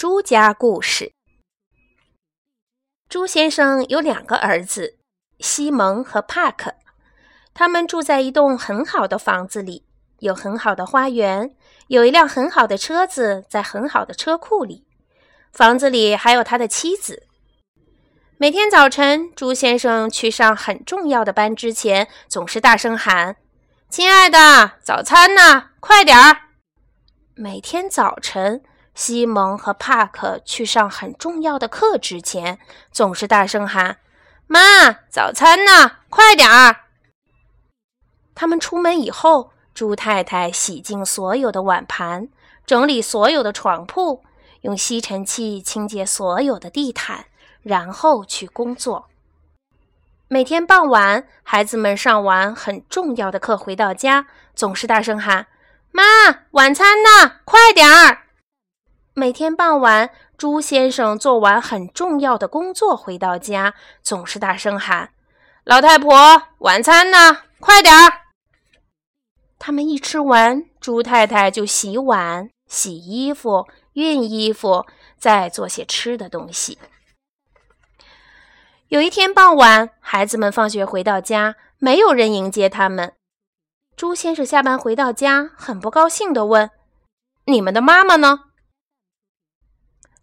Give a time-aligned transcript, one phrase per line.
[0.00, 1.12] 朱家故事。
[3.06, 4.96] 朱先生有两个儿子，
[5.40, 6.74] 西蒙和帕克。
[7.52, 9.84] 他们住在一栋很好的房子里，
[10.20, 11.54] 有很好的花园，
[11.88, 14.86] 有一辆很好的车子在很好的车库里。
[15.52, 17.26] 房子里还有他的妻子。
[18.38, 23.36] 每天早晨，朱先生去上很重要的班之前，总是大声喊
[23.90, 25.72] ：“亲爱的，早餐呢？
[25.78, 26.44] 快点儿！”
[27.36, 28.62] 每天早晨。
[28.94, 32.58] 西蒙和帕克去上很重要的课之前，
[32.90, 33.98] 总是大声喊
[34.46, 35.98] ：“妈，早餐呢？
[36.08, 36.76] 快点儿！”
[38.34, 42.28] 他们出门以后，猪太太洗净所有的碗盘，
[42.66, 44.24] 整理所有的床铺，
[44.62, 47.26] 用吸尘器清洁所有的地毯，
[47.62, 49.06] 然后去工作。
[50.28, 55.48] 每天傍晚，孩子们上完很重要的课回到家，总是大声喊
[55.92, 56.02] ：“妈，
[56.52, 57.36] 晚餐呢？
[57.44, 58.18] 快点儿！”
[59.20, 65.10] 每天傍晚，朱先生做完很重要的工作回到家，总是大声喊
[65.62, 67.42] ：“老太婆，晚餐呢？
[67.60, 68.22] 快点儿！”
[69.60, 74.86] 他们一吃完，朱太太就洗碗、洗衣服、熨衣服，
[75.18, 76.78] 再做些吃的东西。
[78.88, 83.12] 有一天傍晚，孩子们放学回到家，没有人迎接他们。
[83.94, 86.70] 朱先生下班回到家，很不高兴地问
[87.44, 88.44] ：“你们的妈妈呢？”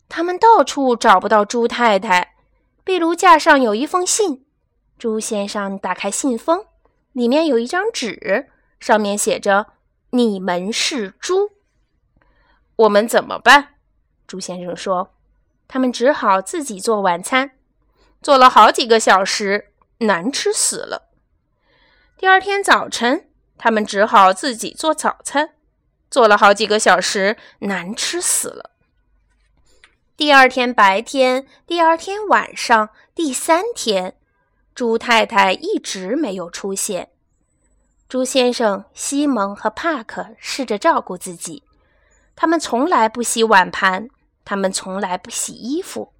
[0.09, 2.35] 他们到处找不到朱太太，
[2.83, 4.45] 壁炉架上有一封信。
[4.97, 6.65] 朱先生打开信封，
[7.11, 9.67] 里面有一张纸，上面写着
[10.11, 11.51] ：“你们是猪，
[12.77, 13.75] 我们怎么办？”
[14.25, 15.13] 朱先生说
[15.67, 17.51] ：“他们只好自己做晚餐，
[18.21, 21.09] 做了好几个小时，难吃死了。
[22.17, 25.51] 第二天早晨，他们只好自己做早餐，
[26.09, 28.71] 做了好几个小时，难吃死了。”
[30.17, 34.17] 第二天白天，第二天晚上，第三天，
[34.73, 37.09] 猪太太一直没有出现。
[38.09, 41.61] 猪先生、西蒙和帕克试着照顾自己，
[42.35, 44.09] 他们从来不洗碗盘，
[44.43, 46.11] 他们从来不洗衣服。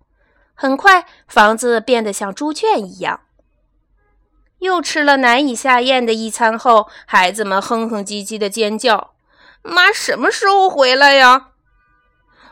[0.54, 3.22] 很快，房子变得像猪圈一样。
[4.60, 9.16] 又吃了难以下咽的一餐后，孩子们哼哼唧唧的尖叫
[9.64, 11.54] ：“妈什么时候回来呀？”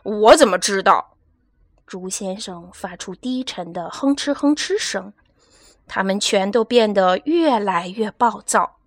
[0.01, 1.11] 我怎么知道？
[1.87, 5.13] 猪先生发出低沉的哼哧哼哧声，
[5.87, 8.77] 他们全都变得越来越暴躁。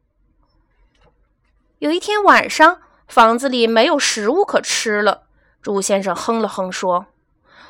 [1.78, 5.22] 有一天晚上，房子里没有食物可吃了。
[5.62, 7.06] 猪先生哼了哼说：“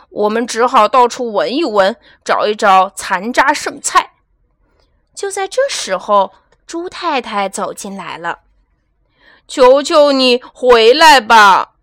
[0.09, 4.13] 我们只好到处闻一闻，找一找残渣剩菜。”
[5.15, 6.33] 就在这时候，
[6.67, 8.41] 猪太太走进来了
[9.47, 11.75] ：“求求你回来吧！”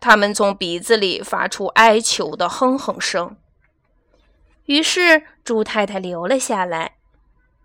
[0.00, 3.36] 他们从鼻子里发出哀求的哼哼声。
[4.66, 6.96] 于是，猪太太留了下来。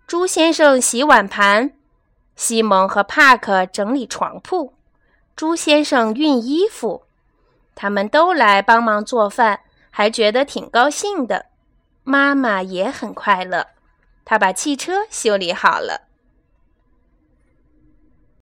[0.06, 1.72] 猪先生洗碗盘，
[2.36, 4.74] 西蒙和帕克整理床铺，
[5.36, 7.04] 猪先生熨衣服。
[7.74, 11.46] 他们都来帮忙做饭，还觉得挺高兴的。
[12.04, 13.66] 妈妈也很快乐，
[14.24, 16.03] 她把汽车修理好了。